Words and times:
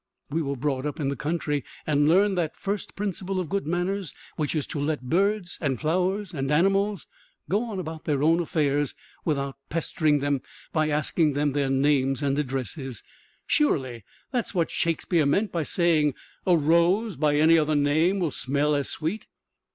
We 0.31 0.41
were 0.41 0.55
brought 0.55 0.87
up 0.87 0.99
in 0.99 1.09
the 1.09 1.15
country 1.15 1.63
and 1.85 2.09
learned 2.09 2.35
that 2.35 2.55
first 2.57 2.95
principle 2.95 3.39
of 3.39 3.49
good 3.49 3.67
manners, 3.67 4.15
which 4.35 4.55
is 4.55 4.65
to 4.65 4.79
let 4.79 5.11
birds 5.11 5.59
and 5.61 5.79
flowers 5.79 6.33
and 6.33 6.49
animals 6.49 7.05
go 7.49 7.65
on 7.65 7.77
about 7.77 8.05
their 8.05 8.23
own 8.23 8.39
affairs 8.39 8.95
without 9.25 9.57
pestering 9.69 10.17
them 10.17 10.41
by 10.73 10.89
asking 10.89 11.33
them 11.33 11.51
their 11.51 11.69
names 11.69 12.23
and 12.23 12.35
addresses. 12.39 13.03
Surely 13.45 14.03
that's 14.31 14.55
what 14.55 14.71
Shakespeare 14.71 15.27
meant 15.27 15.51
by 15.51 15.61
saying 15.61 16.15
a 16.47 16.57
rose 16.57 17.15
by 17.15 17.35
any 17.35 17.59
other 17.59 17.75
name 17.75 18.17
will 18.17 18.31
smell 18.31 18.73
as 18.73 18.89
sweet. 18.89 19.27